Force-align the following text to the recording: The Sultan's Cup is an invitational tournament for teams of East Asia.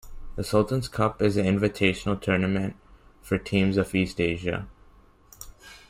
The 0.35 0.43
Sultan's 0.43 0.87
Cup 0.87 1.21
is 1.21 1.37
an 1.37 1.45
invitational 1.45 2.19
tournament 2.19 2.75
for 3.21 3.37
teams 3.37 3.77
of 3.77 3.93
East 3.93 4.19
Asia. 4.19 4.67